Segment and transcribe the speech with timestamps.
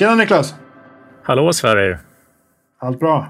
[0.00, 0.54] Tjena Niklas!
[1.22, 1.98] Hallå Sverrir!
[2.78, 3.26] Allt bra?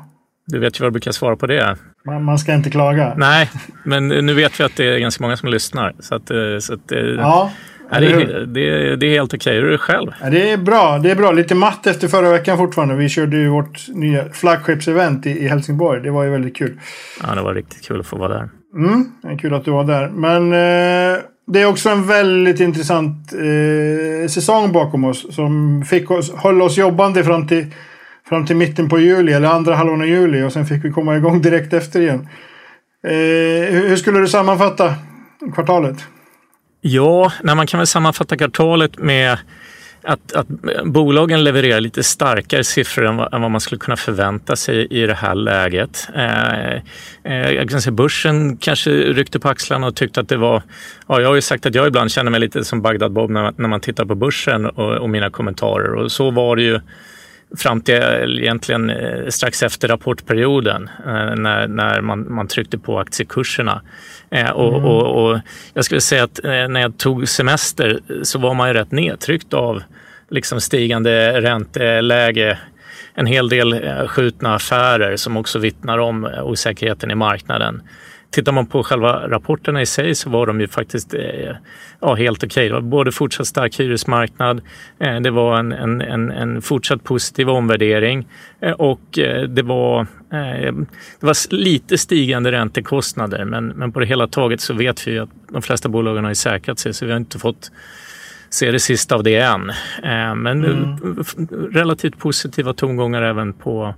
[0.46, 1.76] Du vet ju vad du brukar svara på det.
[2.04, 3.14] Man, man, ska inte klaga.
[3.16, 3.50] Nej,
[3.84, 5.94] men nu vet vi att det är ganska många som lyssnar.
[5.98, 7.50] Så att, eh, så att, eh, ja,
[7.90, 9.56] ja, det, är, det, det är helt okej.
[9.56, 10.12] Hur är det själv?
[10.22, 10.98] Ja, det är bra.
[10.98, 11.32] Det är bra.
[11.32, 12.94] Lite matt efter förra veckan fortfarande.
[12.94, 16.02] Vi körde ju vårt nya flaggskeppsevent i, i Helsingborg.
[16.02, 16.80] Det var ju väldigt kul.
[17.26, 18.48] Ja, det var riktigt kul att få vara där.
[18.74, 20.08] Mm, kul att du var där.
[20.08, 21.18] Men eh,
[21.52, 25.34] det är också en väldigt intressant eh, säsong bakom oss.
[25.34, 27.66] Som fick oss, höll oss jobbande fram till,
[28.28, 29.32] fram till mitten på juli.
[29.32, 30.42] Eller andra halvan av juli.
[30.42, 32.28] Och sen fick vi komma igång direkt efter igen.
[33.06, 33.12] Eh,
[33.72, 34.94] hur, skulle du sammanfatta
[35.54, 35.96] kvartalet?
[36.80, 39.38] Ja, när man kan väl sammanfatta kvartalet med
[40.02, 40.46] att, att
[40.84, 45.06] bolagen levererar lite starkare siffror än vad, än vad, man skulle kunna förvänta sig i
[45.06, 46.08] det här läget.
[46.14, 46.74] Eh,
[47.24, 50.62] eh, jag kan säga börsen kanske ryckte på axlarna och tyckte att det var...
[51.08, 53.42] Ja, jag har ju sagt att jag ibland känner mig lite som Bagdad Bob när
[53.42, 56.80] man, när man tittar på börsen och, och mina kommentarer och så var det ju
[57.56, 57.94] fram till
[58.40, 63.82] egentligen eh, strax efter rapportperioden eh, när, när man, man tryckte på aktiekurserna.
[64.30, 64.84] Eh, och, mm.
[64.84, 65.38] och, och,
[65.74, 69.82] jag skulle säga att när jag tog semester så var man ju rätt nedtryckt av
[70.30, 72.58] liksom stigande ränteläge,
[73.14, 77.82] en hel del eh, skjutna affärer som också vittnar om eh, osäkerheten i marknaden.
[78.30, 81.56] Tittar man på själva rapporterna i sig så var de ju faktiskt eh,
[82.00, 82.72] ja, helt okej.
[82.72, 82.82] Okay.
[82.82, 84.60] både fortsatt stark hyresmarknad,
[85.22, 88.28] det var en, en, en, en fortsatt positiv omvärdering
[88.76, 89.00] och
[89.48, 90.06] det var,
[91.20, 93.44] det var lite stigande räntekostnader.
[93.44, 96.78] Men, men på det hela taget så vet vi att de flesta bolagen har säkrat
[96.78, 97.70] sig så vi har inte fått
[98.50, 99.72] se det sista av det än.
[100.42, 100.96] Men mm.
[101.72, 103.94] relativt positiva tongångar även på,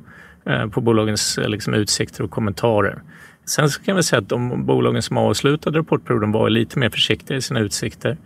[0.70, 3.03] på bolagens liksom, utsikter och kommentarer.
[3.47, 7.36] Sen så kan vi säga att de bolagen som avslutade rapportperioden var lite mer försiktiga
[7.36, 8.17] i sina utsikter.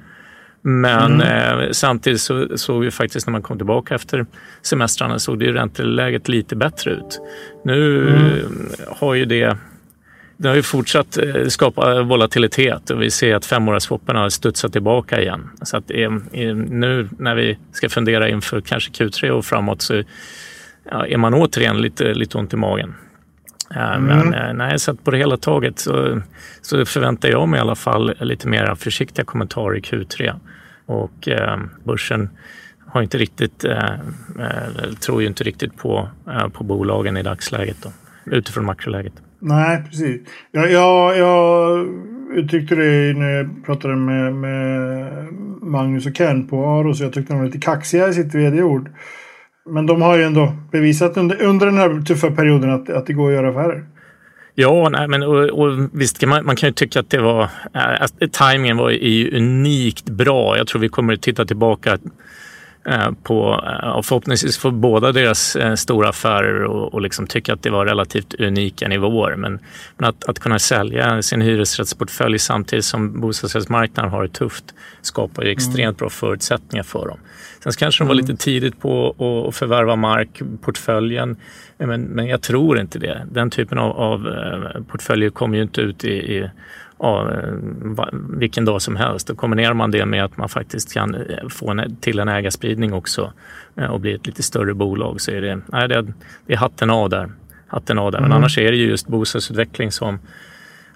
[0.62, 1.60] Men mm.
[1.60, 4.26] eh, samtidigt så såg vi faktiskt när man kom tillbaka efter
[4.62, 7.20] semestrarna såg det ränteläget lite bättre ut.
[7.65, 8.69] Nu mm.
[8.88, 9.56] har ju det
[10.36, 15.20] det har ju fortsatt eh, skapa volatilitet och vi ser att femåraswappen har studsat tillbaka
[15.20, 15.50] igen.
[15.62, 20.02] Så att eh, nu när vi ska fundera inför kanske Q3 och framåt så
[21.08, 22.94] är man återigen lite, lite ont i magen.
[23.74, 24.04] Mm.
[24.04, 26.22] Men eh, nej, så på det hela taget så,
[26.62, 30.34] så förväntar jag mig i alla fall lite mer försiktiga kommentarer i Q3.
[30.86, 32.30] Och eh, börsen
[32.86, 33.92] har inte riktigt, eh,
[34.38, 37.92] eh, tror ju inte riktigt på, eh, på bolagen i dagsläget då,
[38.24, 39.12] utifrån makroläget.
[39.38, 40.20] Nej, precis.
[40.52, 41.86] Jag, jag, jag
[42.34, 45.12] uttryckte det när jag pratade med, med
[45.62, 47.00] Magnus och Ken på Aros.
[47.00, 48.91] Jag tyckte de var lite kaxiga i sitt vd-ord.
[49.70, 53.12] Men de har ju ändå bevisat under, under den här tuffa perioden att, att det
[53.12, 53.84] går att göra affärer.
[54.54, 57.42] Ja, nej, men och, och visst kan man, man, kan ju tycka att det var...
[57.74, 60.56] Äh, tajmingen var ju unikt bra.
[60.56, 61.98] Jag tror vi kommer att titta tillbaka
[63.22, 67.70] på, äh, förhoppningsvis få båda deras äh, stora affärer och, och liksom tycka att det
[67.70, 69.36] var relativt unika nivåer.
[69.36, 69.58] Men,
[69.97, 74.64] men att, att kunna sälja sin hyresrättsportfölj samtidigt som bostadsrättsmarknaden har det tufft
[75.02, 75.94] skapar ju extremt mm.
[75.94, 77.19] bra förutsättningar för dem.
[77.62, 78.36] Sen kanske de var lite mm.
[78.36, 79.08] tidigt på
[79.48, 81.36] att förvärva mark, portföljen.
[81.78, 83.26] Men, men jag tror inte det.
[83.30, 86.50] Den typen av, av eh, portföljer kommer ju inte ut i, i
[86.99, 87.31] ja,
[88.31, 89.27] vilken dag som helst.
[89.29, 92.93] Då kombinerar man det med att man faktiskt kan eh, få en, till en ägarspridning
[92.93, 93.33] också
[93.77, 96.07] eh, och bli ett lite större bolag så är det, nej, det,
[96.47, 97.33] det är hatten av där.
[97.67, 98.21] Hatten av där.
[98.21, 98.37] Men mm.
[98.37, 100.19] annars är det ju just bostadsutveckling som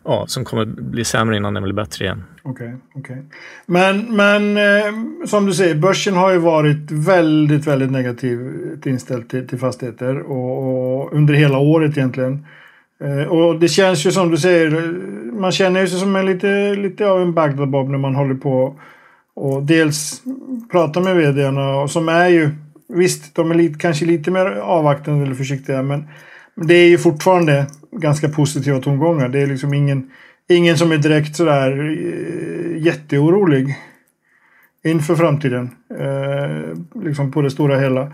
[0.05, 2.25] ja, som kommer bli sämre innan den blir bättre igen.
[2.43, 3.23] Okej, okay, okay,
[3.67, 9.49] Men, men eh, som du säger, börsen har ju varit väldigt, väldigt negativt inställd till,
[9.49, 12.47] till fastigheter och, och, under hela året egentligen.
[13.05, 14.91] Eh, och det känns ju som du säger, eh,
[15.33, 18.77] man känner sig som en lite, lite av en Bagdad-Bob när man håller på
[19.35, 20.23] och dels
[20.71, 22.51] pratar med vdarna som är ju
[22.93, 26.09] Visst, de är lite, kanske lite mer avvaktande eller försiktiga men
[26.57, 29.29] det är ju fortfarande ganska positiva tongångar.
[29.29, 30.11] Det är liksom ingen,
[30.49, 33.77] ingen som är direkt sådär eh, jätteorolig
[34.85, 35.71] inför framtiden.
[35.99, 38.13] Eh, liksom på det stora hela.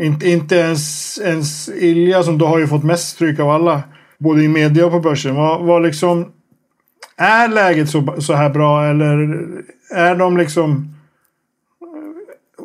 [0.00, 3.82] Inte, inte ens, ens Ilja som då har ju fått mest stryk av alla.
[4.18, 5.34] Både i media och på börsen.
[5.34, 6.32] Vad, vad liksom,
[7.16, 9.46] är läget så, så här bra eller
[9.94, 10.96] är de liksom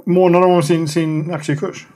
[0.05, 1.87] månar de om sin, sin aktiekurs?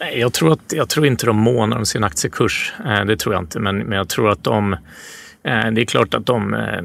[0.00, 2.72] Nej, jag tror, att, jag tror inte de månar om sin aktiekurs.
[2.86, 4.72] Eh, det tror jag inte, men, men jag tror att de
[5.42, 6.82] eh, det är klart att de eh,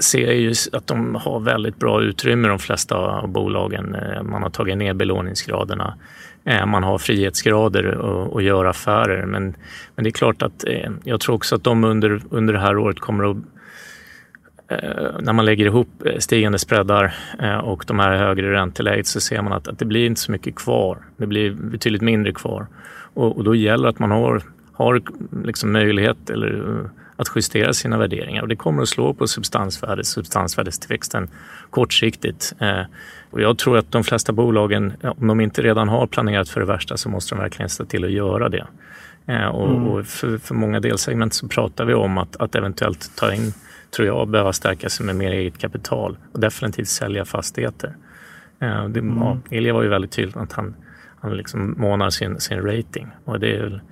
[0.00, 3.96] ser ju att de har väldigt bra utrymme de flesta av bolagen.
[4.22, 5.94] Man har tagit ner belåningsgraderna.
[6.44, 7.84] Eh, man har frihetsgrader
[8.36, 9.26] att göra affärer.
[9.26, 9.56] Men,
[9.94, 12.76] men det är klart att eh, jag tror också att de under, under det här
[12.78, 13.36] året kommer att
[14.68, 17.14] eh, när man lägger ihop stigande spreadar
[17.62, 20.54] och de här högre ränteläget så ser man att, att det blir inte så mycket
[20.54, 20.98] kvar.
[21.16, 22.66] Det blir betydligt mindre kvar.
[23.14, 24.42] Och, och då gäller att man har,
[24.72, 25.02] har
[25.44, 26.64] liksom möjlighet eller,
[27.22, 31.28] att justera sina värderingar och det kommer att slå på substansvärdet, substansvärdestillväxten
[31.70, 32.54] kortsiktigt.
[33.30, 36.66] Och jag tror att de flesta bolagen, om de inte redan har planerat för det
[36.66, 38.66] värsta så måste de verkligen se till att göra det.
[39.26, 39.86] Eh, och, mm.
[39.86, 43.52] och för, för, många delsegment så pratar vi om att, att eventuellt ta in,
[43.96, 47.96] tror jag, behöva stärka sig med mer eget kapital och definitivt sälja fastigheter.
[48.60, 49.18] Eh, det, mm.
[49.18, 50.74] ja, Ilja var ju väldigt tydlig att han,
[51.20, 53.82] han liksom månar sin, sin rating och det, är,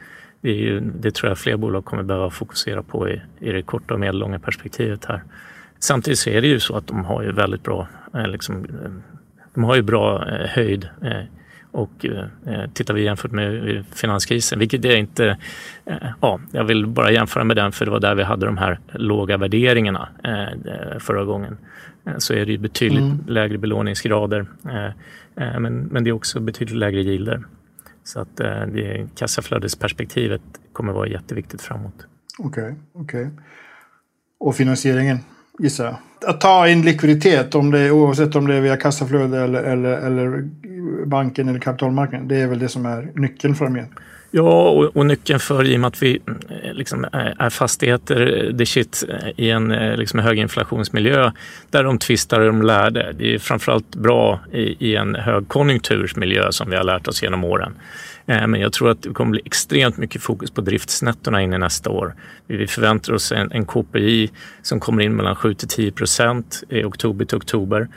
[0.40, 3.94] det, ju, det tror jag fler bolag kommer behöva fokusera på i, i det korta
[3.94, 5.22] och medellånga perspektivet här.
[5.78, 8.66] Samtidigt så är det ju så att de har ju väldigt bra, eh, liksom,
[9.54, 10.88] de har ju bra höjd
[11.72, 12.06] och
[12.46, 15.38] eh, tittar vi jämfört med finanskrisen, vilket är inte...
[15.84, 18.58] Eh, ja, jag vill bara jämföra med den för det var där vi hade de
[18.58, 21.56] här låga värderingarna eh, förra gången.
[22.06, 23.24] Eh, så är det ju betydligt mm.
[23.26, 24.84] lägre belåningsgrader eh,
[25.46, 27.42] eh, men, men det är också betydligt lägre gilder.
[28.04, 30.42] Så att eh, det, kassaflödesperspektivet
[30.72, 32.06] kommer vara jätteviktigt framåt.
[32.38, 33.26] Okej, okay, okej.
[33.26, 33.36] Okay.
[34.40, 35.18] Och finansieringen
[35.58, 35.96] gissar jag?
[36.26, 40.48] Att ta in likviditet, om det oavsett om det är via kassaflöde eller, eller, eller
[41.06, 42.28] banken eller kapitalmarknaden.
[42.28, 43.90] Det är väl det som är nyckeln framgent.
[44.32, 48.46] Ja, och, och, nyckeln för i och med att vi eh, liksom eh, är fastigheter,
[48.46, 49.04] eh, the shit,
[49.36, 51.32] i en liksom, höginflationsmiljö
[51.70, 53.14] där de tvistar och de lärde.
[53.18, 57.74] Det är framförallt bra i, i en högkonjunktursmiljö som vi har lärt oss genom åren.
[58.26, 61.90] Men jag tror att det kommer bli extremt mycket fokus på driftsnettorna in i nästa
[61.90, 62.14] år.
[62.46, 64.30] Vi förväntar oss en, en KPI
[64.62, 67.88] som kommer in mellan 7 till 10 procent i oktober till oktober.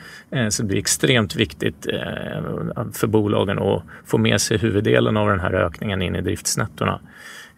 [0.50, 1.88] Så det blir extremt viktigt
[2.94, 7.00] för bolagen att få med sig huvuddelen av den här ökningen in i driftsnettona.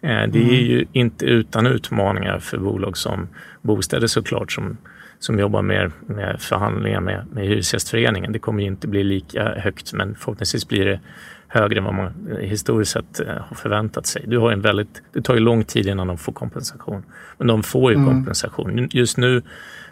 [0.00, 0.48] Det är mm.
[0.48, 3.28] ju inte utan utmaningar för bolag som
[3.62, 4.76] bostäder såklart som
[5.18, 8.32] som jobbar med, med förhandlingar med, med Hyresgästföreningen.
[8.32, 11.00] Det kommer inte bli lika högt men förhoppningsvis blir det
[11.48, 14.24] högre än vad man historiskt sett eh, har förväntat sig.
[14.26, 17.02] Du har en väldigt, det tar ju lång tid innan de får kompensation.
[17.38, 18.08] Men de får ju mm.
[18.08, 18.88] kompensation.
[18.92, 19.42] Just nu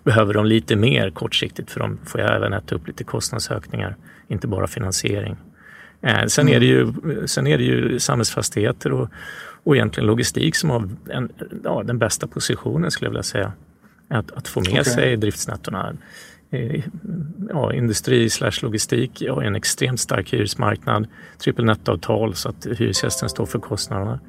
[0.04, 3.96] behöver de lite mer kortsiktigt för de får ju även äta upp lite kostnadsökningar,
[4.28, 5.36] inte bara finansiering.
[6.04, 6.56] Eh, sen, mm.
[6.56, 6.92] är det ju,
[7.26, 9.08] sen är det ju samhällsfastigheter och,
[9.64, 11.32] och egentligen logistik som har en,
[11.64, 13.52] ja, den bästa positionen skulle jag vilja säga.
[14.08, 14.84] Att, att få med okay.
[14.84, 15.96] sig driftsnettorna.
[16.50, 16.84] Eh,
[17.48, 21.06] ja, industri slash logistik har en extremt stark hyresmarknad,
[21.38, 24.20] trippelnettavtal så att hyresgästen står för kostnaderna.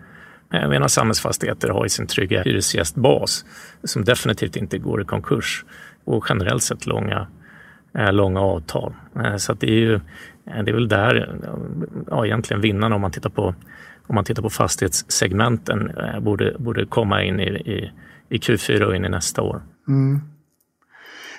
[0.51, 3.45] Medan samhällsfastigheter har i sin trygga hyresgästbas
[3.83, 5.65] som definitivt inte går i konkurs
[6.03, 7.27] och generellt sett långa,
[7.97, 8.93] eh, långa avtal.
[9.15, 9.99] Eh, så det är ju
[10.47, 11.39] Eh, det är väl där
[12.09, 13.55] ja, egentligen vinnarna om man tittar på
[14.07, 17.91] om man tittar på fastighetssegmenten eh, borde, borde komma in i, i,
[18.29, 19.61] i Q4 och in i nästa år.
[19.87, 20.21] Mm.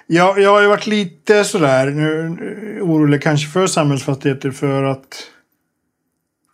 [0.06, 5.32] Ja, jag har ju varit lite sådär nu, orolig kanske för samhällsfastigheter för att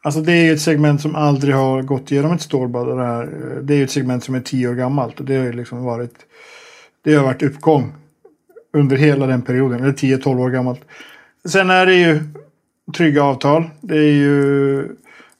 [0.04, 2.86] Alltså det är ju ett segment som aldrig har gått igenom ett stålbad.
[2.86, 3.22] Det, här.
[3.22, 5.52] Eh, det är ju ett segment som är tio år gammalt och det har ju
[5.52, 6.14] liksom varit
[7.04, 7.92] Det har varit uppgång
[8.72, 10.80] under hela den perioden, eller 10-12 år gammalt.
[11.48, 12.20] Sen är det ju
[12.96, 13.70] trygga avtal.
[13.80, 14.88] Det är ju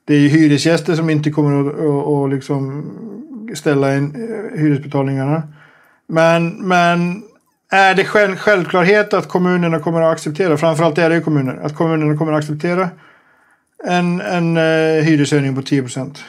[0.05, 2.85] det är ju hyresgäster som inte kommer att, och, och liksom
[3.55, 5.43] ställa in eh, hyresbetalningarna.
[6.07, 7.23] Men, men
[7.71, 11.77] är det själv, självklarhet att kommunerna kommer att acceptera, framförallt är det ju kommuner, att
[11.77, 12.89] kommunerna kommer att acceptera
[13.85, 16.25] en, en eh, hyreshöjning på 10 procent?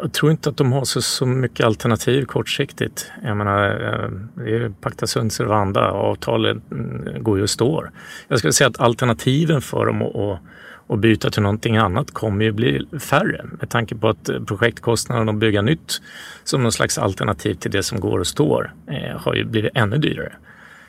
[0.00, 3.10] Jag tror inte att de har så, så mycket alternativ kortsiktigt.
[3.22, 4.10] Jag menar, eh,
[4.44, 7.90] det är pacta sunt servanda, avtalet mm, går ju och står.
[8.28, 10.40] Jag skulle säga att alternativen för dem att,
[10.88, 15.34] att byta till någonting annat kommer ju bli färre med tanke på att projektkostnaden att
[15.34, 16.00] bygga nytt
[16.44, 19.98] som någon slags alternativ till det som går och står eh, har ju blivit ännu
[19.98, 20.32] dyrare.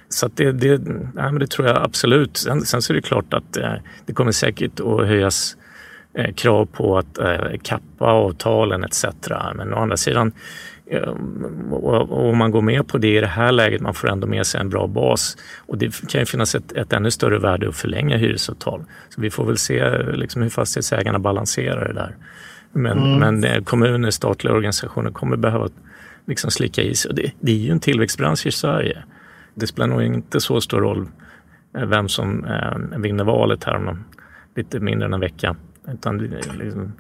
[0.10, 2.38] Så det, det, nej, men det tror jag absolut.
[2.38, 3.74] Sen, sen så är det klart att eh,
[4.06, 5.58] det kommer säkert att höjas
[6.36, 9.06] krav på att eh, kappa avtalen etc.
[9.56, 10.32] Men å andra sidan,
[10.86, 11.10] eh,
[12.10, 14.62] om man går med på det i det här läget, man får ändå med sig
[14.62, 18.18] en bra bas och det kan ju finnas ett, ett ännu större värde att förlänga
[18.18, 18.84] hyresavtal.
[19.10, 22.16] Så vi får väl se liksom, hur fastighetsägarna balanserar det där.
[22.72, 23.20] Men, mm.
[23.20, 25.70] men eh, kommuner, statliga organisationer kommer behöva
[26.26, 27.14] liksom slicka i sig.
[27.14, 29.04] Det, det är ju en tillväxtbransch i Sverige.
[29.56, 31.08] Det spelar nog inte så stor roll
[31.78, 34.04] eh, vem som eh, vinner valet här om
[34.56, 35.56] lite mindre än en vecka.
[35.94, 36.94] Utan liksom,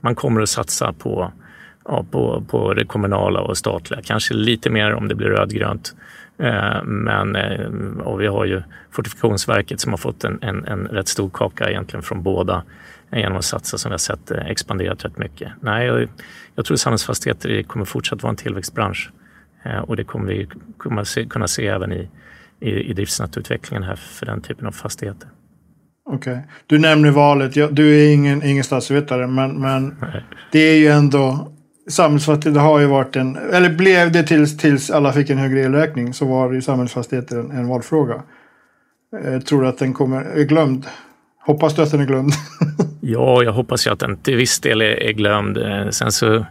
[0.00, 1.32] man kommer att satsa på,
[1.84, 4.00] ja, på, på det kommunala och statliga.
[4.02, 5.94] Kanske lite mer om det blir rödgrönt.
[6.38, 7.68] Eh, men eh,
[8.04, 12.02] och vi har ju Fortifikationsverket som har fått en, en, en rätt stor kaka egentligen
[12.02, 12.62] från båda
[13.12, 15.52] genom att satsa som vi har sett eh, expanderat rätt mycket.
[15.60, 16.08] Nej, jag,
[16.54, 19.10] jag tror samhällsfastigheter kommer fortsatt vara en tillväxtbransch
[19.82, 20.48] Och det kommer vi
[21.28, 22.08] kunna se även i,
[22.60, 25.28] i, i driftsnetoutvecklingen här för den typen av fastigheter.
[26.12, 26.32] Okej.
[26.32, 26.44] Okay.
[26.66, 27.54] Du nämner valet.
[27.76, 29.96] Du är ingen, ingen statsvetare men, men
[30.52, 31.52] det är ju ändå
[31.88, 36.14] samhällsfastigheter har ju varit en, eller blev det tills, tills alla fick en högre elräkning
[36.14, 38.22] så var ju samhällsfastigheter en, en valfråga.
[39.24, 40.86] Jag tror du att den kommer, är glömd?
[41.46, 42.32] Hoppas du att den är glömd?
[43.00, 45.58] ja, jag hoppas ju att den till viss del är, är glömd.
[45.94, 46.44] Sen så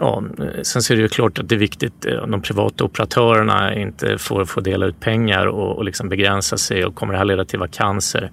[0.00, 0.22] Ja,
[0.62, 3.74] sen så är det ju klart att det är viktigt att eh, de privata operatörerna
[3.74, 7.24] inte får, får dela ut pengar och, och liksom begränsa sig och kommer det här
[7.24, 8.30] leda till vakanser?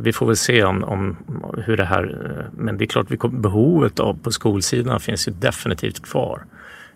[0.00, 1.16] Vi får väl se om, om
[1.64, 5.32] hur det här, eh, men det är klart att behovet av på skolsidan finns ju
[5.32, 6.44] definitivt kvar.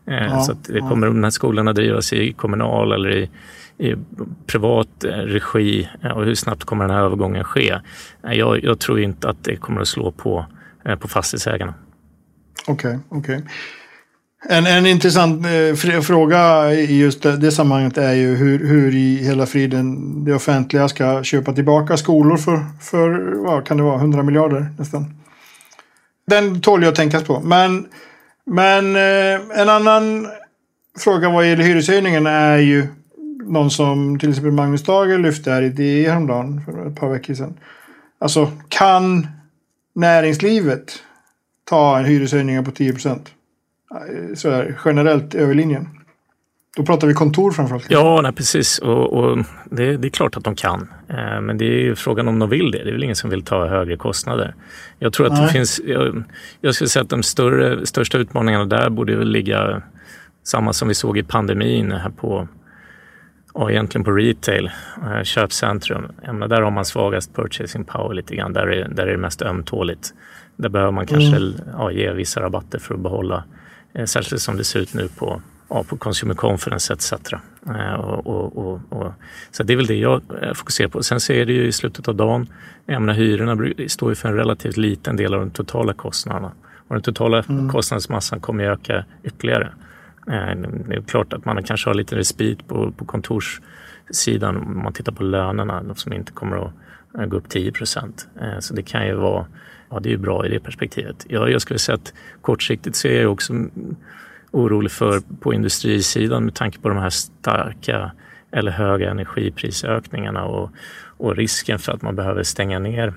[0.06, 3.30] Eh, ja, så det kommer de här skolorna drivas i kommunal eller i,
[3.78, 3.94] i
[4.46, 7.80] privat regi och hur snabbt kommer den här övergången ske?
[8.22, 10.46] Jag, jag tror inte att det kommer att slå på,
[11.00, 11.74] på fastighetsägarna.
[12.68, 13.36] Okej, okay, okej.
[13.36, 13.48] Okay.
[14.48, 19.16] En, en intressant eh, fråga i just det, det sammanhanget är ju hur, hur i
[19.24, 24.22] hela friden det offentliga ska köpa tillbaka skolor för, för vad kan det vara, 100
[24.22, 25.14] miljarder nästan.
[26.26, 27.40] Den tål jag att tänkas på.
[27.40, 27.86] Men,
[28.44, 30.26] men eh, en annan
[30.98, 32.86] fråga vad gäller hyreshöjningen är ju
[33.46, 37.34] någon som till exempel Magnus Dager lyfte här i DE häromdagen för ett par veckor
[37.34, 37.58] sedan.
[38.18, 39.26] Alltså kan
[39.94, 40.92] näringslivet
[41.64, 43.32] ta en hyreshöjning på 10 procent?
[44.34, 45.88] Sådär, generellt över linjen.
[46.76, 47.86] Då pratar vi kontor framförallt.
[47.88, 48.78] Ja, nej, precis.
[48.78, 49.38] Och, och
[49.70, 50.88] det, det, är klart att de kan.
[51.08, 52.84] Eh, men det är ju frågan om de vill det.
[52.84, 54.54] Det är väl ingen som vill ta högre kostnader.
[54.98, 55.42] Jag tror att nej.
[55.42, 55.80] det finns...
[55.84, 56.24] Jag,
[56.60, 59.82] jag skulle säga att de större, största utmaningarna där borde väl ligga
[60.44, 62.48] samma som vi såg i pandemin här på
[63.54, 64.70] Ja, egentligen på retail,
[65.06, 66.06] eh, köpcentrum.
[66.26, 68.52] Menar, där har man svagast purchasing power lite grann.
[68.52, 70.14] Där är, där är det mest ömtåligt.
[70.56, 71.54] Där behöver man kanske mm.
[71.72, 73.42] ja, ge vissa rabatter för att behålla Eh,
[74.04, 77.12] särskilt som det ser ut nu på, ja, på Consumer Conference etc.
[77.66, 79.12] Eh, och, och, och,
[79.50, 81.02] så det är väl det jag eh, fokuserar på.
[81.02, 82.46] Sen så är det ju i slutet av dagen,
[82.86, 86.52] jag menar, hyrorna står ju för en relativt liten del av de totala kostnaderna.
[86.88, 87.68] Och den totala mm.
[87.68, 89.72] kostnadsmassan kommer att öka ytterligare.
[90.26, 90.32] Det
[90.94, 95.22] är klart att man kanske har lite respit på, på kontorssidan om man tittar på
[95.22, 98.28] lönerna som inte kommer att gå upp 10 procent.
[98.60, 99.46] Så det kan ju vara
[99.90, 101.26] Ja, det är ju bra i det perspektivet.
[101.28, 103.54] Ja, jag skulle säga att kortsiktigt så är jag också
[104.50, 108.12] orolig för på industrisidan med tanke på de här starka
[108.50, 110.70] eller höga energiprisökningarna och,
[111.16, 113.14] och risken för att man behöver stänga ner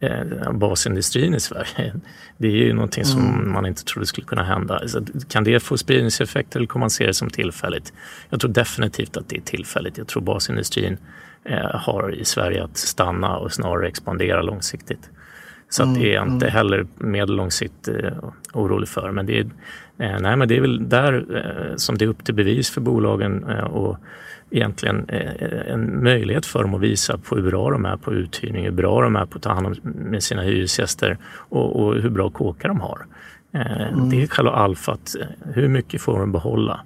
[0.00, 1.94] eh, basindustrin i Sverige.
[2.38, 3.52] Det är ju någonting som mm.
[3.52, 4.88] man inte trodde skulle kunna hända.
[4.88, 7.92] Så kan det få spridningseffekter eller kommer man se det som tillfälligt?
[8.30, 9.98] Jag tror definitivt att det är tillfälligt.
[9.98, 10.98] Jag tror basindustrin
[11.44, 15.10] eh, har i Sverige att stanna och snarare expandera långsiktigt.
[15.68, 16.56] Så mm, det är jag inte mm.
[16.56, 18.12] heller medellångsiktigt eh,
[18.52, 19.10] orolig för.
[19.10, 19.44] Men det, är,
[19.98, 22.80] eh, nej, men det är väl där eh, som det är upp till bevis för
[22.80, 23.96] bolagen och
[24.50, 25.06] egentligen
[25.68, 29.02] en möjlighet för dem att visa på hur bra de är på uthyrning, hur bra
[29.02, 32.68] de är på att ta hand om med sina hyresgäster och, och hur bra kåkar
[32.68, 33.06] de har.
[33.52, 34.10] Mm.
[34.10, 35.16] Det är själva alfat.
[35.54, 36.80] Hur mycket får de behålla?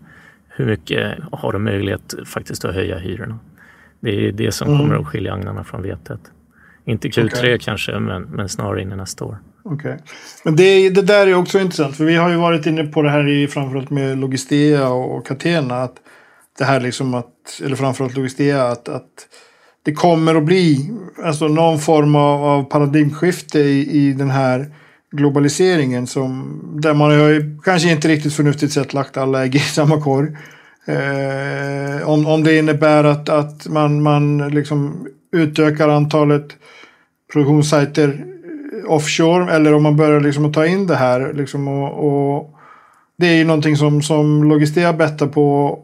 [0.49, 3.38] Hur mycket har de möjlighet faktiskt att höja hyrorna?
[4.00, 4.80] Det är det som mm.
[4.80, 6.20] kommer att skilja agnarna från vetet.
[6.84, 7.58] Inte Q3 okay.
[7.58, 9.38] kanske, men, men snarare in i nästa år.
[9.62, 9.92] Okej.
[9.92, 10.04] Okay.
[10.44, 13.10] Men det, det där är också intressant, för vi har ju varit inne på det
[13.10, 15.82] här i framförallt med Logistea och Catena.
[15.82, 15.94] Att
[16.58, 19.28] det här liksom att, eller framförallt Logistea, att, att
[19.82, 20.90] det kommer att bli
[21.25, 24.75] alltså någon form av, av paradigmskifte i, i den här
[25.10, 26.06] globaliseringen.
[26.06, 30.28] Som, där man har kanske inte riktigt förnuftigt sett lagt alla ägg i samma korg.
[30.84, 36.56] Eh, om, om det innebär att, att man, man liksom utökar antalet
[37.32, 41.32] produktionssajter eh, offshore eller om man börjar liksom ta in det här.
[41.32, 42.54] Liksom och, och
[43.16, 45.78] det är ju någonting som, som Logistea bettar på.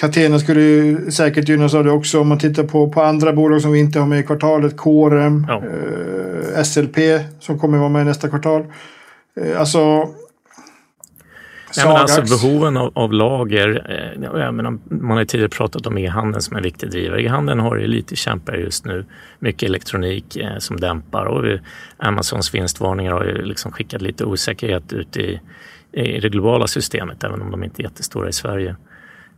[0.00, 3.62] Catena skulle ju säkert gynnas av det också om man tittar på, på andra bolag
[3.62, 4.76] som vi inte har med i kvartalet.
[4.76, 5.62] KRM, ja.
[6.56, 6.96] eh, SLP
[7.40, 8.64] som kommer vara med nästa kvartal.
[9.40, 10.08] Eh, alltså
[11.76, 15.98] Nej, men alltså behoven av, av lager, eh, jag menar, man har tidigare pratat om
[15.98, 17.22] e-handeln som en viktig drivare.
[17.22, 19.04] E-handeln har ju lite kämpar just nu.
[19.38, 21.60] Mycket elektronik eh, som dämpar och vi,
[21.96, 25.40] Amazons vinstvarningar har ju liksom skickat lite osäkerhet ut i,
[25.92, 28.76] i det globala systemet, även om de inte är jättestora i Sverige.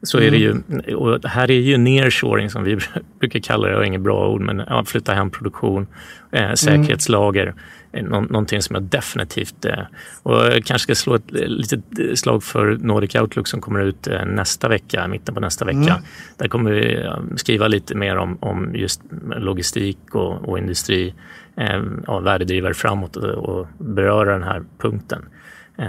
[0.02, 0.96] Så är det ju, mm.
[0.96, 2.78] och här är ju nearshoring som vi
[3.20, 5.86] brukar kalla det, och inget bra ord, men ja, flytta hem produktion,
[6.32, 7.54] eh, säkerhetslager.
[8.02, 9.64] Nå någonting som jag definitivt...
[9.64, 9.82] Eh,
[10.22, 11.80] och jag kanske ska slå ett litet
[12.14, 15.78] slag för Nordic Outlook som kommer ut eh, nästa vecka, mitten på nästa vecka.
[15.78, 16.02] Mm.
[16.36, 19.00] Där kommer vi skriva lite mer om, om just
[19.36, 21.14] logistik och, och industri,
[21.56, 25.28] eh, ja, värdedrivare framåt och, och beröra den här punkten.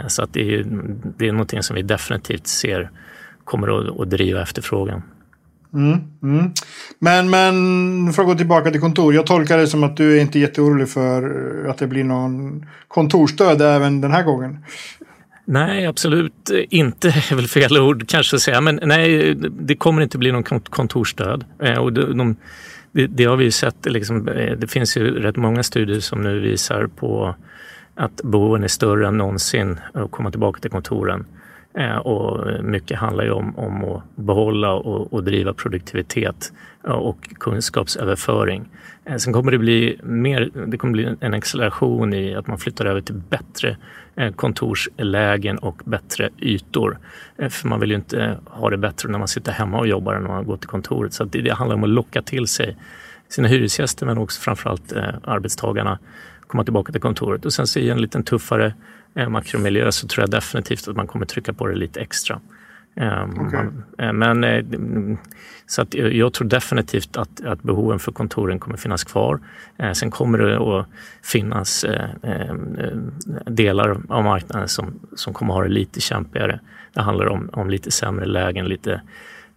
[0.08, 0.66] Så att det är,
[1.18, 2.89] det är någonting som vi definitivt ser
[3.44, 5.01] kommer att, att driva efterfrågan.
[5.74, 6.52] Mm, mm.
[7.00, 9.14] Men, men för att gå tillbaka till kontor.
[9.14, 11.24] Jag tolkar det som att du är inte jätteorolig för
[11.66, 14.58] eh, att det blir någon kontorstöd även den här gången.
[15.46, 18.62] Nej, absolut inte är väl fel ord kanske att säga.
[18.62, 21.46] Men nej, det kommer inte bli någon kontorstöd.
[21.60, 22.36] Eh, och de,
[22.92, 23.86] det, det, har vi ju sett.
[23.86, 27.36] Liksom, eh, det finns ju rätt många studier som nu visar på
[27.96, 31.26] att behoven är större än någonsin att komma tillbaka till kontoren.
[31.74, 36.54] Eh, och mycket handlar ju om, om att behålla och, och driva produktivitet
[36.88, 38.70] eh, och kunskapsöverföring.
[39.06, 42.86] Eh, sen kommer det bli mer, det kommer bli en acceleration i att man flyttar
[42.86, 43.78] över till bättre
[44.36, 46.98] kontorslägen och bättre ytor.
[47.50, 50.22] För man vill ju inte ha det bättre när man sitter hemma och jobbar än
[50.22, 51.14] när man går till kontoret.
[51.14, 52.78] Så det, det handlar om att locka till sig
[53.30, 56.00] sina hyresgäster men också framförallt arbetstagarna
[56.48, 57.46] komma tillbaka till kontoret.
[57.46, 58.74] Och sen så i en lite tuffare
[59.13, 62.39] makromiljö så tror jag definitivt att man kommer trycka på det lite extra.
[62.96, 63.66] Um, okay.
[63.98, 64.63] eh, men, eh,
[65.66, 69.39] så att jag tror definitivt att, att behoven för kontoren kommer finnas kvar.
[69.78, 70.88] Eh, sen kommer det att
[71.24, 72.56] finnas eh, eh,
[73.46, 76.60] delar av marknaden som, som kommer ha det lite kämpigare.
[76.94, 79.01] Det handlar om, om lite sämre lägen, lite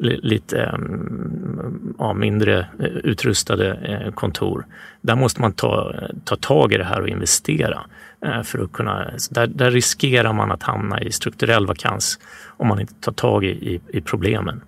[0.03, 4.67] lite mm, ja, mindre eh, utrustade eh, kontor.
[5.01, 5.95] Där måste man ta,
[6.25, 7.83] ta tag i det här och investera.
[8.27, 12.19] Eh, för att kunna, där, där riskerar man att hamna i strukturell vakans
[12.57, 14.61] om man inte tar tag i, i problemen.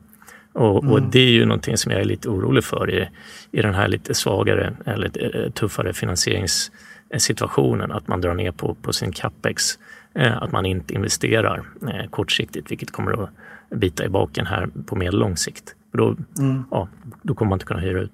[0.52, 0.92] Och, mm.
[0.92, 3.08] och, det är ju någonting som jag är lite orolig för i,
[3.50, 7.92] i den här lite svagare eller tuffare finansieringssituationen.
[7.92, 9.78] Att man drar ner på, på sin capex.
[10.14, 11.62] Att man inte investerar
[12.10, 13.30] kortsiktigt, vilket kommer att
[13.70, 15.74] bita i baken här på medellång sikt.
[15.92, 16.64] Då, mm.
[16.70, 16.88] ja,
[17.22, 18.12] då kommer man inte kunna hyra ut.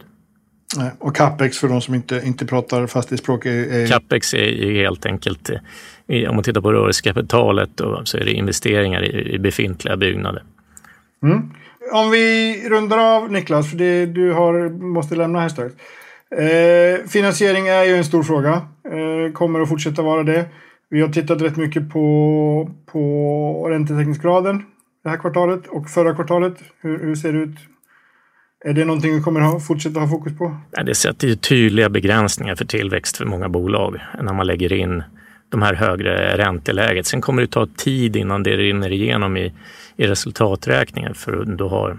[0.98, 3.46] Och capex för de som inte, inte pratar fastighetsspråk?
[3.46, 3.86] Är, är...
[3.86, 5.50] Capex är ju helt enkelt,
[6.28, 7.70] om man tittar på rörelsekapitalet
[8.04, 10.42] så är det investeringar i, i befintliga byggnader.
[11.22, 11.50] Mm.
[11.92, 15.74] Om vi rundar av Niklas, för det, du har, måste lämna här strax.
[16.36, 20.46] Eh, finansiering är ju en stor fråga, eh, kommer att fortsätta vara det.
[20.90, 24.64] Vi har tittat rätt mycket på, på räntetäckningsgraden
[25.02, 26.54] det här kvartalet och förra kvartalet?
[26.80, 27.56] Hur, hur ser det ut?
[28.64, 30.56] Är det någonting vi kommer att fortsätta ha fokus på?
[30.84, 35.02] Det sätter ju tydliga begränsningar för tillväxt för många bolag när man lägger in
[35.48, 37.06] de här högre ränteläget.
[37.06, 39.52] Sen kommer det ta tid innan det rinner igenom i,
[39.96, 41.98] i resultaträkningen för du har,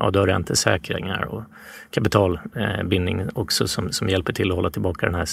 [0.00, 1.42] ja, du har räntesäkringar och
[1.90, 5.28] kapitalbindning också som, som hjälper till att hålla tillbaka den här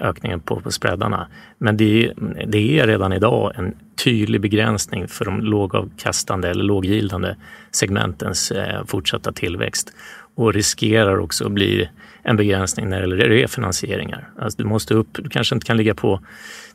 [0.00, 1.28] ökningen på, på spreadarna.
[1.58, 2.12] Men det,
[2.46, 7.34] det är redan idag en tydlig begränsning för de lågavkastande eller låggildande
[7.70, 9.92] segmentens eh, fortsatta tillväxt
[10.34, 11.88] och riskerar också att bli
[12.22, 14.28] en begränsning när det gäller refinansieringar.
[14.38, 16.20] Alltså du måste upp, du kanske inte kan ligga på,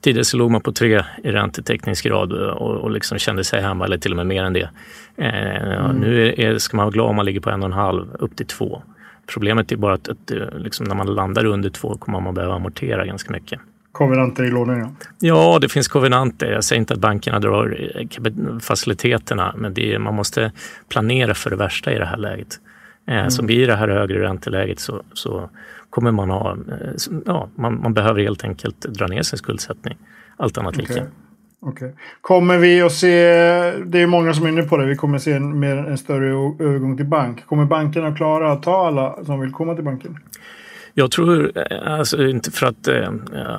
[0.01, 3.97] tidigare så låg man på tre i räntetäckningsgrad och, och liksom kände sig hemma eller
[3.97, 4.69] till och med mer än det.
[5.17, 5.95] Eh, mm.
[5.95, 8.35] Nu är, ska man vara glad om man ligger på en och en halv upp
[8.35, 8.83] till två.
[9.27, 12.55] Problemet är bara att, att eh, liksom när man landar under två kommer man behöva
[12.55, 13.59] amortera ganska mycket.
[13.91, 15.59] Kovenanter i lånen ja.
[15.61, 16.51] Det finns kovenanter.
[16.51, 20.51] Jag säger inte att bankerna drar eh, faciliteterna, men är, man måste
[20.89, 22.59] planera för det värsta i det här läget.
[23.07, 23.31] Eh, mm.
[23.31, 25.49] Så blir det här högre ränteläget så, så
[25.89, 26.57] kommer man ha,
[27.25, 29.97] ja, man, man, behöver helt enkelt dra ner sin skuldsättning.
[30.37, 30.95] Allt annat okay.
[30.95, 31.07] lika.
[31.65, 31.89] Okay.
[32.21, 33.09] Kommer vi att se,
[33.85, 36.27] det är många som är inne på det, vi kommer se en, mer, en större
[36.59, 37.45] övergång till bank.
[37.45, 40.17] Kommer bankerna klara att ta alla som vill komma till banken?
[40.93, 43.11] Jag tror, eh, alltså inte för att, eh,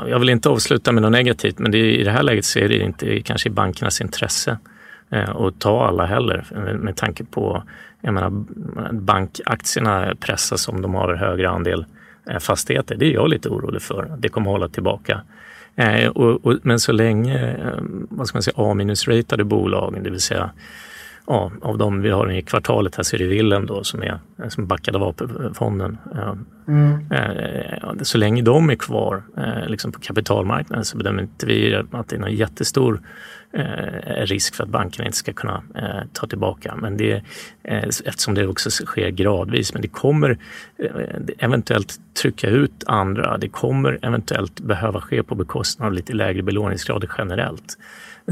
[0.06, 2.68] jag vill inte avsluta med något negativt, men det, i det här läget så är
[2.68, 4.58] det inte kanske i bankernas intresse
[5.10, 6.44] eh, att ta alla heller
[6.78, 7.62] med tanke på,
[8.00, 8.30] jag menar
[8.92, 11.84] bankaktierna pressas om de har högre andel
[12.40, 12.96] fastigheter.
[12.96, 14.16] Det är jag lite orolig för.
[14.18, 15.20] Det kommer hålla tillbaka
[15.76, 20.20] Eh, och, och, men så länge eh, vad ska man säga, A-ratade bolagen, det vill
[20.20, 20.50] säga
[21.26, 24.18] ja, av de vi har i kvartalet här så är det Willem då som är
[24.48, 25.98] som backade av AP-fonden.
[26.68, 27.12] Mm.
[27.12, 32.08] Eh, så länge de är kvar eh, liksom på kapitalmarknaden så bedömer inte vi att
[32.08, 33.00] det är någon jättestor
[33.52, 35.62] eh, risk för att bankerna inte ska kunna
[36.12, 36.74] ta tillbaka.
[36.76, 37.22] Men det,
[38.04, 39.72] eftersom det också sker gradvis.
[39.72, 40.38] Men det kommer
[41.38, 43.38] eventuellt trycka ut andra.
[43.38, 47.78] Det kommer eventuellt behöva ske på bekostnad av lite lägre belåningsgrader generellt.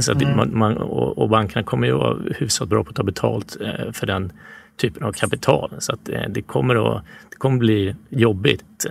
[0.00, 0.36] Så mm.
[0.36, 3.92] man, man, och, och, bankerna kommer ju vara hyfsat bra på att ta betalt eh,
[3.92, 4.32] för den
[4.76, 5.74] typen av kapital.
[5.78, 8.86] Så att, eh, det, kommer att, det kommer bli jobbigt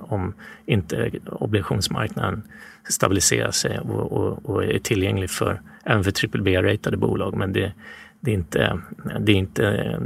[0.00, 0.34] om
[0.66, 2.42] inte obligationsmarknaden
[2.88, 7.36] stabiliserar sig och, och, och är tillgänglig för även för BBB-ratade bolag.
[7.36, 7.72] Men det,
[8.20, 8.80] det, är inte,
[9.20, 9.96] det är inte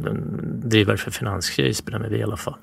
[0.44, 2.54] drivare för finanskris bedömer vi i alla fall.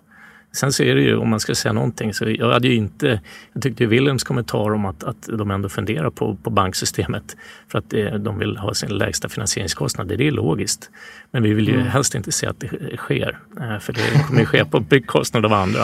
[0.53, 3.21] Sen så är det ju, om man ska säga någonting, så jag hade ju inte...
[3.53, 7.37] Jag tyckte Willems kommentar om att, att de ändå funderar på, på banksystemet
[7.67, 10.89] för att det, de vill ha sin lägsta finansieringskostnader, det är logiskt.
[11.31, 11.87] Men vi vill ju mm.
[11.87, 15.53] helst inte se att det sker, eh, för det kommer ju ske på bekostnad av
[15.53, 15.83] andra.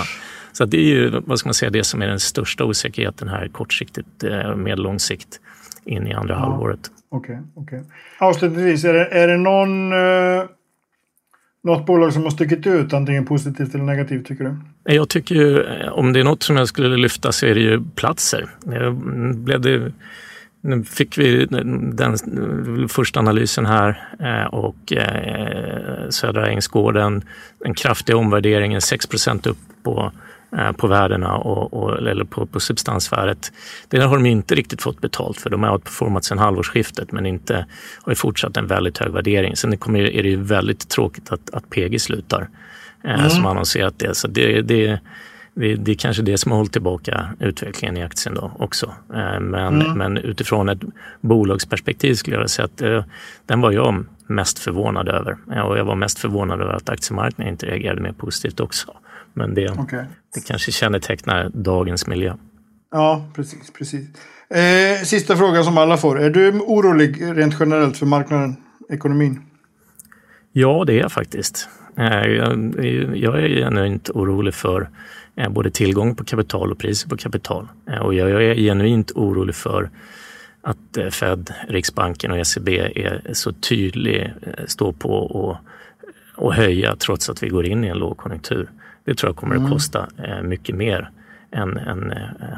[0.52, 3.48] Så det är ju, vad ska man säga, det som är den största osäkerheten här
[3.48, 5.40] kortsiktigt, eh, med lång sikt
[5.86, 6.40] in i andra ja.
[6.40, 6.80] halvåret.
[7.10, 10.57] Okej, okay, okay, Avslutningsvis, är det, är det någon eh
[11.68, 14.56] något bolag som har stuckit ut, antingen positivt eller negativt tycker du?
[14.94, 17.84] Jag tycker ju, om det är något som jag skulle lyfta så är det ju
[17.96, 18.50] platser.
[19.34, 19.92] Blev det,
[20.62, 21.46] nu fick vi
[21.94, 22.18] den
[22.90, 27.24] första analysen här eh, och eh, Södra Ängsgården,
[27.66, 30.12] en kraftig omvärdering, 6% upp på
[30.78, 33.52] på värdena och, och, eller på, på substansvärdet.
[33.88, 35.50] Det har de inte riktigt fått betalt för.
[35.50, 37.66] De har outperformat sedan halvårsskiftet men inte,
[38.02, 39.56] har ju fortsatt en väldigt hög värdering.
[39.56, 42.50] Sen kommer, är det ju väldigt tråkigt att, att PG slutar
[43.04, 43.30] eh, mm.
[43.30, 44.16] som annonserat det.
[44.16, 45.00] Så det, det,
[45.54, 48.86] det, det är kanske det som har hållit tillbaka utvecklingen i aktien då också.
[49.14, 49.98] Eh, men, mm.
[49.98, 50.82] men utifrån ett
[51.22, 53.08] bolagsperspektiv skulle jag säga att
[53.46, 55.38] den var jag mest förvånad över.
[55.64, 58.94] Och jag var mest förvånad över att aktiemarknaden inte reagerade mer positivt också.
[59.38, 60.06] Men det, okay.
[60.34, 62.34] det kanske kännetecknar dagens miljö.
[62.92, 63.72] Ja, precis.
[63.74, 64.08] precis.
[64.50, 66.22] Eh, sista frågan som alla får.
[66.22, 68.56] Är du orolig rent generellt för marknaden,
[68.90, 69.42] ekonomin?
[70.52, 71.70] Ja, det är jag faktiskt.
[71.98, 72.26] Eh,
[73.16, 74.90] jag är genuint orolig för
[75.36, 77.68] eh, både tillgång på kapital och priser på kapital.
[77.90, 79.90] Eh, och jag är genuint orolig för
[80.62, 84.34] att Fed, Riksbanken och ECB är så tydlig,
[84.68, 85.58] står på och,
[86.36, 88.70] och höja trots att vi går in i en lågkonjunktur.
[89.08, 89.66] Det tror jag kommer mm.
[89.66, 91.10] att kosta eh, mycket mer
[91.52, 92.58] än, än, eh,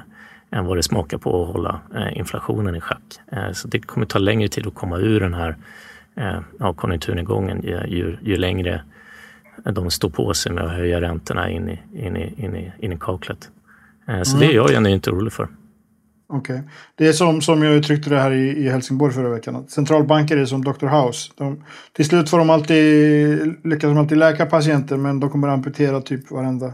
[0.51, 3.19] än vad det smakar på att hålla eh, inflationen i schack.
[3.53, 5.55] Så det kommer ta längre tid att komma ur den här
[6.59, 8.81] ja, konjunkturnedgången ju, ju, längre
[9.63, 12.93] de står på sig med att höja räntorna in i, in i, in i, in
[12.93, 13.49] i kaklet.
[14.05, 14.39] Så mm.
[14.39, 15.47] det är jag inte orolig för.
[16.31, 16.55] Okej.
[16.55, 16.69] Okay.
[16.95, 19.55] Det är som, som jag uttryckte det här i, i Helsingborg förra veckan.
[19.55, 20.87] Att centralbanker är som Dr.
[20.87, 21.31] House.
[21.37, 21.63] De,
[21.93, 26.31] till slut får de alltid, lyckas de alltid läka patienter men de kommer amputera typ
[26.31, 26.73] varenda,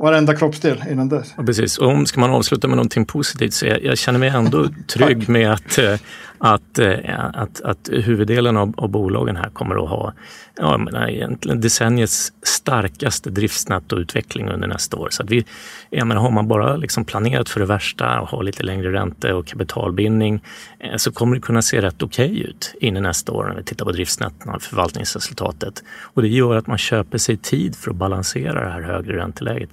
[0.00, 1.34] varenda kroppsdel innan dess.
[1.36, 1.78] Ja, precis.
[1.78, 5.28] Och om ska man avsluta med någonting positivt så jag, jag känner mig ändå trygg
[5.28, 5.94] med att, eh,
[6.38, 6.98] att, eh,
[7.34, 10.12] att, att huvuddelen av, av bolagen här kommer att ha
[10.60, 15.08] ja, menar, egentligen decenniets starkaste driftsnettoutveckling under nästa år.
[15.10, 15.44] Så att vi,
[15.90, 19.32] jag menar, har man bara liksom planerat för det värsta och har lite längre ränte
[19.32, 20.44] och kapitalbindning
[20.78, 23.54] eh, så kommer det kunna se rätt okej okay ut in i nästa år när
[23.54, 25.82] vi tittar på driftsnettona och förvaltningsresultatet.
[26.02, 29.70] Och det gör att man köper sig tid för att balansera det här högre ränteläget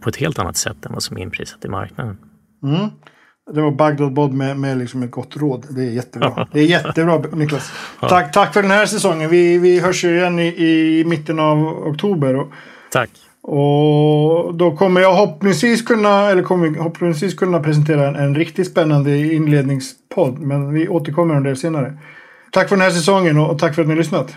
[0.00, 2.18] på ett helt annat sätt än vad som är inprisat i marknaden.
[2.62, 2.90] Mm.
[3.54, 5.66] Det var Bagdad Bob med, med liksom ett gott råd.
[5.70, 6.48] Det är jättebra.
[6.52, 7.72] Det är jättebra Niklas.
[8.00, 9.30] Tack, tack för den här säsongen.
[9.30, 12.36] Vi, vi hörs ju igen i, i mitten av oktober.
[12.36, 12.52] Och,
[12.92, 13.10] tack.
[13.42, 19.18] Och då kommer jag hoppningsvis kunna, eller kommer hoppningsvis kunna presentera en, en riktigt spännande
[19.18, 20.38] inledningspodd.
[20.38, 21.98] Men vi återkommer om det senare.
[22.52, 24.36] Tack för den här säsongen och, och tack för att ni har lyssnat.